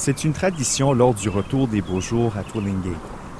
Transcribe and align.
C'est 0.00 0.22
une 0.22 0.32
tradition 0.32 0.92
lors 0.92 1.12
du 1.12 1.28
retour 1.28 1.66
des 1.66 1.82
beaux 1.82 2.00
jours 2.00 2.32
à 2.38 2.44
Twillingate. 2.44 2.94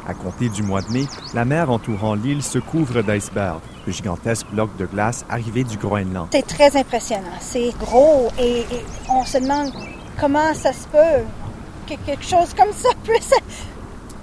À 0.08 0.12
compter 0.12 0.48
du 0.48 0.64
mois 0.64 0.82
de 0.82 0.90
mai, 0.92 1.06
la 1.32 1.44
mer 1.44 1.70
entourant 1.70 2.14
l'île 2.14 2.42
se 2.42 2.58
couvre 2.58 3.00
d'icebergs, 3.00 3.60
de 3.86 3.92
gigantesques 3.92 4.48
blocs 4.50 4.76
de 4.76 4.84
glace 4.84 5.24
arrivés 5.30 5.62
du 5.62 5.76
Groenland. 5.76 6.26
C'est 6.32 6.46
très 6.46 6.76
impressionnant. 6.76 7.38
C'est 7.38 7.70
gros 7.78 8.28
et, 8.40 8.64
on 9.08 9.24
se 9.24 9.38
demande 9.38 9.72
comment 10.20 10.52
ça 10.52 10.72
se 10.72 10.88
peut 10.88 11.22
que 11.86 11.94
quelque 12.04 12.24
chose 12.24 12.52
comme 12.54 12.72
ça 12.72 12.88
puisse 13.04 13.32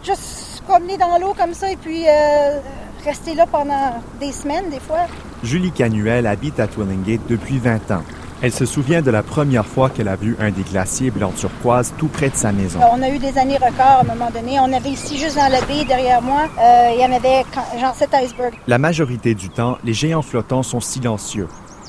juste 0.04 0.22
se 0.58 0.62
promener 0.64 0.98
dans 0.98 1.18
l'eau 1.18 1.34
comme 1.40 1.54
ça 1.54 1.72
et 1.72 1.78
puis 1.78 2.04
euh, 2.06 2.60
rester 3.06 3.34
là 3.34 3.48
pendant 3.48 4.04
des 4.20 4.34
semaines, 4.34 4.70
des 4.70 4.82
fois. 4.82 5.08
Julie 5.42 5.72
Canuel 5.72 6.28
habite 6.28 6.60
à 6.60 6.68
Twillingate 6.68 7.28
depuis 7.30 7.60
20 7.60 7.92
ans. 7.92 8.04
Elle 8.42 8.52
se 8.52 8.66
souvient 8.66 9.02
de 9.02 9.12
la 9.12 9.24
première 9.24 9.66
fois 9.66 9.90
qu'elle 9.90 10.10
a 10.10 10.16
vu 10.16 10.36
un 10.40 10.52
des 10.52 10.64
glaciers 10.64 11.10
blanc 11.10 11.32
turquoise 11.32 11.94
tout 11.98 12.08
près 12.08 12.30
de 12.30 12.36
sa 12.36 12.52
maison. 12.52 12.80
On 12.92 13.02
a 13.02 13.10
eu 13.10 13.18
des 13.18 13.38
années 13.38 13.58
records 13.58 13.80
à 13.80 14.02
un 14.02 14.04
moment 14.04 14.30
donné. 14.30 14.60
On 14.60 14.72
avait 14.74 14.90
ici, 14.90 15.18
juste 15.18 15.38
dans 15.38 15.48
la 15.48 15.62
baie 15.62 15.86
derrière 15.86 16.22
moi, 16.22 16.44
euh, 16.60 16.92
il 16.94 17.02
y 17.02 17.06
en 17.06 17.14
avait 17.14 17.44
genre 17.80 17.96
sept 17.96 18.10
icebergs. 18.14 18.56
La 18.68 18.78
majorité 18.78 19.36
du 19.36 19.50
temps, 19.50 19.78
les 19.84 19.94
géants 19.94 20.22
flottants 20.22 20.64
sont 20.64 20.82
silencieux. 20.82 21.48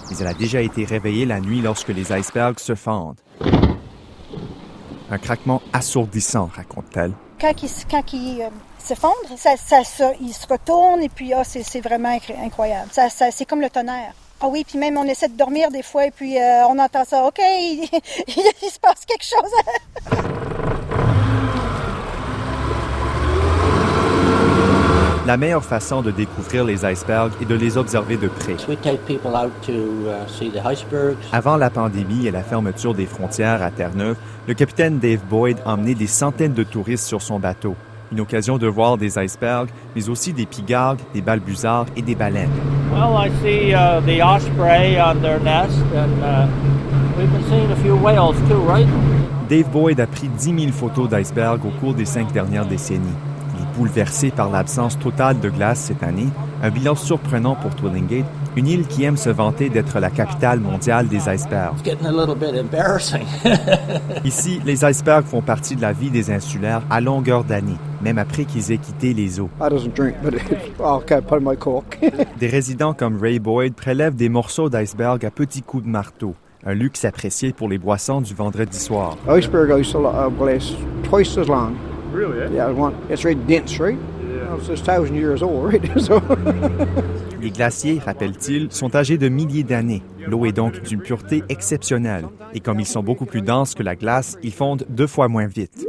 Mais 0.08 0.16
elle 0.20 0.28
a 0.28 0.34
déjà 0.34 0.60
été 0.60 0.84
réveillée 0.84 1.26
la 1.26 1.40
nuit 1.40 1.60
lorsque 1.60 1.88
les 1.88 2.12
icebergs 2.12 2.60
se 2.60 2.76
fendent. 2.76 3.20
Un 5.10 5.18
craquement 5.18 5.62
assourdissant, 5.72 6.48
raconte-t-elle. 6.54 7.12
Quand 7.40 7.52
ils, 8.12 8.42
euh, 8.42 8.48
se 8.78 8.94
fondent, 8.94 9.12
ça, 9.36 9.56
ça, 9.56 10.12
ils 10.20 10.32
se 10.32 10.46
retournent 10.46 11.02
et 11.02 11.08
puis 11.08 11.32
ah, 11.34 11.42
c'est 11.44 11.80
vraiment 11.80 12.16
incroyable. 12.42 12.88
Ça, 12.92 13.08
c'est 13.10 13.44
comme 13.44 13.60
le 13.60 13.68
tonnerre. 13.70 14.12
Ah 14.40 14.48
oui, 14.48 14.64
puis 14.68 14.78
même 14.78 14.98
on 14.98 15.04
essaie 15.04 15.28
de 15.28 15.36
dormir 15.36 15.70
des 15.70 15.82
fois 15.82 16.06
et 16.06 16.10
puis 16.10 16.38
euh, 16.38 16.66
on 16.68 16.78
entend 16.78 17.04
ça. 17.04 17.24
OK, 17.24 17.38
il, 17.40 17.88
se 18.70 18.78
passe 18.78 19.04
quelque 19.06 19.24
chose. 19.24 19.50
La 25.26 25.36
meilleure 25.36 25.64
façon 25.64 26.02
de 26.02 26.10
découvrir 26.10 26.64
les 26.64 26.84
icebergs 26.84 27.32
est 27.40 27.46
de 27.46 27.54
les 27.54 27.78
observer 27.78 28.16
de 28.16 28.28
près. 28.28 28.56
Uh, 28.68 28.76
Avant 31.32 31.56
la 31.56 31.70
pandémie 31.70 32.26
et 32.26 32.30
la 32.30 32.44
fermeture 32.44 32.94
des 32.94 33.06
frontières 33.06 33.62
à 33.62 33.70
Terre-Neuve, 33.72 34.16
le 34.46 34.54
capitaine 34.54 34.98
Dave 34.98 35.24
Boyd 35.28 35.58
emmenait 35.64 35.94
des 35.94 36.06
centaines 36.06 36.54
de 36.54 36.62
touristes 36.62 37.06
sur 37.06 37.22
son 37.22 37.40
bateau 37.40 37.74
une 38.12 38.20
occasion 38.20 38.58
de 38.58 38.66
voir 38.66 38.96
des 38.96 39.18
icebergs, 39.18 39.68
mais 39.94 40.08
aussi 40.08 40.32
des 40.32 40.46
pigargues, 40.46 41.00
des 41.14 41.22
balbuzards 41.22 41.86
et 41.96 42.02
des 42.02 42.14
baleines. 42.14 42.50
Well, 42.92 43.14
I 43.16 43.30
see 43.42 43.74
uh, 43.74 44.00
the 44.00 44.22
osprey 44.22 44.98
on 45.00 45.20
their 45.20 45.40
nest, 45.40 45.76
and 45.94 46.22
uh, 46.22 46.46
we've 47.18 47.30
been 47.30 47.44
seeing 47.48 47.70
a 47.70 47.76
few 47.76 47.96
whales 47.96 48.36
too, 48.48 48.60
right? 48.66 48.86
Dave 49.48 49.70
Boyd 49.70 50.00
a 50.00 50.06
pris 50.06 50.28
10 50.28 50.58
000 50.58 50.72
photos 50.72 51.08
d'icebergs 51.08 51.64
au 51.64 51.70
cours 51.80 51.94
des 51.94 52.04
cinq 52.04 52.32
dernières 52.32 52.66
décennies. 52.66 53.06
Il 53.54 53.62
est 53.62 53.78
bouleversé 53.78 54.30
par 54.30 54.50
l'absence 54.50 54.98
totale 54.98 55.38
de 55.38 55.48
glace 55.50 55.80
cette 55.80 56.02
année, 56.02 56.28
un 56.62 56.70
bilan 56.70 56.94
surprenant 56.94 57.54
pour 57.54 57.74
Twillingate, 57.74 58.24
une 58.56 58.66
île 58.66 58.86
qui 58.86 59.04
aime 59.04 59.16
se 59.16 59.30
vanter 59.30 59.68
d'être 59.68 59.98
la 60.00 60.10
capitale 60.10 60.60
mondiale 60.60 61.08
des 61.08 61.28
icebergs. 61.28 61.76
Ici, 64.24 64.60
les 64.64 64.84
icebergs 64.84 65.26
font 65.26 65.42
partie 65.42 65.76
de 65.76 65.82
la 65.82 65.92
vie 65.92 66.10
des 66.10 66.30
insulaires 66.30 66.82
à 66.90 67.00
longueur 67.00 67.44
d'année, 67.44 67.76
même 68.02 68.18
après 68.18 68.44
qu'ils 68.44 68.72
aient 68.72 68.78
quitté 68.78 69.14
les 69.14 69.40
eaux. 69.40 69.50
des 72.40 72.46
résidents 72.48 72.94
comme 72.94 73.20
Ray 73.20 73.38
Boyd 73.38 73.74
prélèvent 73.74 74.16
des 74.16 74.28
morceaux 74.28 74.68
d'iceberg 74.68 75.24
à 75.24 75.30
petits 75.30 75.62
coups 75.62 75.84
de 75.84 75.88
marteau, 75.88 76.34
un 76.64 76.74
luxe 76.74 77.04
apprécié 77.04 77.52
pour 77.52 77.68
les 77.68 77.78
boissons 77.78 78.20
du 78.20 78.34
vendredi 78.34 78.78
soir. 78.78 79.16
Iceberg 79.28 79.72
right? 84.46 85.82
Les 87.40 87.50
glaciers, 87.50 87.98
rappelle-t-il, 88.04 88.72
sont 88.72 88.96
âgés 88.96 89.18
de 89.18 89.28
milliers 89.28 89.62
d'années. 89.62 90.02
L'eau 90.26 90.46
est 90.46 90.52
donc 90.52 90.80
d'une 90.82 91.00
pureté 91.00 91.44
exceptionnelle. 91.48 92.26
Et 92.54 92.60
comme 92.60 92.80
ils 92.80 92.86
sont 92.86 93.02
beaucoup 93.02 93.26
plus 93.26 93.42
denses 93.42 93.74
que 93.74 93.82
la 93.82 93.94
glace, 93.94 94.36
ils 94.42 94.52
fondent 94.52 94.84
deux 94.88 95.06
fois 95.06 95.28
moins 95.28 95.46
vite. 95.46 95.86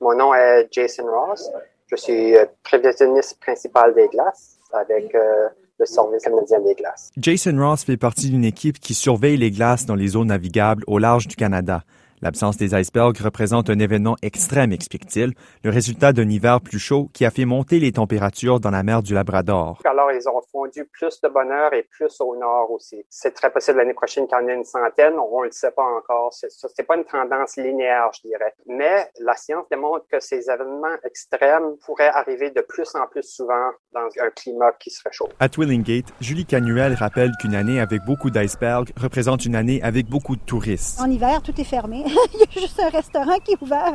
Mon 0.00 0.16
nom 0.16 0.34
est 0.34 0.68
Jason 0.70 1.06
Ross. 1.06 1.50
Je 1.86 1.96
suis 1.96 2.36
euh, 2.36 2.44
prévisionniste 2.62 3.40
principal 3.40 3.94
des 3.94 4.08
glaces 4.08 4.58
avec 4.72 5.14
euh, 5.14 5.48
le 5.78 5.86
Service 5.86 6.22
canadien 6.22 6.60
des 6.60 6.74
glaces. 6.74 7.10
Jason 7.16 7.56
Ross 7.58 7.84
fait 7.84 7.96
partie 7.96 8.30
d'une 8.30 8.44
équipe 8.44 8.78
qui 8.78 8.94
surveille 8.94 9.36
les 9.36 9.50
glaces 9.50 9.86
dans 9.86 9.94
les 9.94 10.16
eaux 10.16 10.24
navigables 10.24 10.84
au 10.86 10.98
large 10.98 11.28
du 11.28 11.36
Canada. 11.36 11.82
L'absence 12.20 12.56
des 12.56 12.74
icebergs 12.74 13.18
représente 13.18 13.70
un 13.70 13.78
événement 13.78 14.16
extrême, 14.22 14.72
explique-t-il, 14.72 15.34
le 15.62 15.70
résultat 15.70 16.12
d'un 16.12 16.28
hiver 16.28 16.60
plus 16.60 16.78
chaud 16.78 17.10
qui 17.12 17.24
a 17.24 17.30
fait 17.30 17.44
monter 17.44 17.78
les 17.78 17.92
températures 17.92 18.60
dans 18.60 18.70
la 18.70 18.82
mer 18.82 19.02
du 19.02 19.14
Labrador. 19.14 19.80
Alors, 19.84 20.10
ils 20.12 20.28
ont 20.28 20.40
fondu 20.50 20.84
plus 20.92 21.20
de 21.20 21.28
bonheur 21.28 21.72
et 21.74 21.84
plus 21.84 22.20
au 22.20 22.36
nord 22.36 22.70
aussi. 22.70 23.04
C'est 23.08 23.32
très 23.34 23.50
possible 23.50 23.78
l'année 23.78 23.94
prochaine 23.94 24.26
qu'il 24.26 24.38
y 24.38 24.42
en 24.42 24.48
ait 24.48 24.54
une 24.54 24.64
centaine. 24.64 25.14
On 25.18 25.40
ne 25.40 25.46
le 25.46 25.52
sait 25.52 25.70
pas 25.70 25.84
encore. 25.84 26.32
Ce 26.32 26.46
n'est 26.46 26.84
pas 26.84 26.96
une 26.96 27.04
tendance 27.04 27.56
linéaire, 27.56 28.10
je 28.14 28.28
dirais. 28.28 28.54
Mais 28.66 29.08
la 29.20 29.34
science 29.36 29.66
démontre 29.70 30.06
que 30.10 30.20
ces 30.20 30.50
événements 30.50 30.96
extrêmes 31.04 31.76
pourraient 31.84 32.08
arriver 32.08 32.50
de 32.50 32.60
plus 32.62 32.88
en 32.94 33.06
plus 33.06 33.22
souvent 33.22 33.70
dans 33.92 34.08
un 34.20 34.30
climat 34.30 34.72
qui 34.78 34.90
serait 34.90 35.12
chaud. 35.12 35.28
À 35.38 35.48
Twillingate, 35.48 36.06
Julie 36.20 36.46
Canuel 36.46 36.94
rappelle 36.94 37.32
qu'une 37.40 37.54
année 37.54 37.80
avec 37.80 38.02
beaucoup 38.04 38.30
d'icebergs 38.30 38.90
représente 38.96 39.44
une 39.44 39.54
année 39.54 39.82
avec 39.82 40.06
beaucoup 40.06 40.36
de 40.36 40.42
touristes. 40.42 41.00
En 41.00 41.10
hiver, 41.10 41.42
tout 41.42 41.58
est 41.60 41.64
fermé. 41.64 42.04
Il 42.34 42.40
y 42.40 42.58
a 42.58 42.60
juste 42.60 42.80
un 42.80 42.88
restaurant 42.88 43.38
qui 43.44 43.52
est 43.52 43.62
ouvert. 43.62 43.94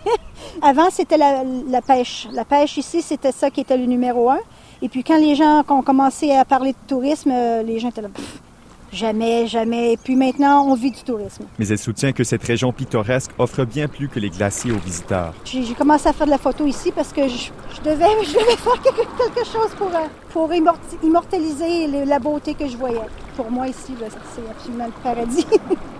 Avant, 0.62 0.90
c'était 0.90 1.16
la, 1.16 1.82
pêche. 1.82 2.28
La 2.32 2.44
pêche 2.44 2.76
ici, 2.76 3.02
c'était 3.02 3.32
ça 3.32 3.50
qui 3.50 3.60
était 3.60 3.76
le 3.76 3.86
numéro 3.86 4.30
un. 4.30 4.40
Et 4.82 4.88
puis 4.88 5.04
quand 5.04 5.18
les 5.18 5.34
gens 5.34 5.64
ont 5.68 5.82
commencé 5.82 6.32
à 6.32 6.44
parler 6.44 6.72
de 6.72 6.88
tourisme, 6.88 7.30
euh, 7.32 7.62
les 7.62 7.78
gens 7.78 7.88
étaient 7.88 8.02
là. 8.02 8.08
Jamais, 8.92 9.48
jamais. 9.48 9.94
Et 9.94 9.96
puis 9.96 10.14
maintenant, 10.14 10.64
on 10.68 10.74
vit 10.74 10.92
du 10.92 11.02
tourisme. 11.02 11.46
Mais 11.58 11.66
elle 11.66 11.78
soutient 11.78 12.12
que 12.12 12.22
cette 12.22 12.44
région 12.44 12.72
pittoresque 12.72 13.32
offre 13.38 13.64
bien 13.64 13.88
plus 13.88 14.08
que 14.08 14.20
les 14.20 14.30
glaciers 14.30 14.70
aux 14.70 14.78
visiteurs. 14.78 15.34
J'ai 15.44 15.74
commencé 15.74 16.08
à 16.08 16.12
faire 16.12 16.26
de 16.26 16.30
la 16.30 16.38
photo 16.38 16.64
ici 16.64 16.92
parce 16.92 17.12
que 17.12 17.26
je, 17.26 17.50
devais, 17.82 18.04
je 18.22 18.34
devais, 18.34 18.56
faire 18.56 18.80
quelque, 18.82 19.44
chose 19.44 19.74
pour, 19.76 19.88
euh, 19.88 20.06
pour 20.30 20.48
immortaliser 21.02 21.88
la 22.04 22.20
beauté 22.20 22.54
que 22.54 22.68
je 22.68 22.76
voyais. 22.76 23.00
Pour 23.36 23.50
moi, 23.50 23.66
ici, 23.66 23.94
c'est 23.98 24.48
absolument 24.48 24.86
le 24.86 25.02
paradis. 25.02 25.46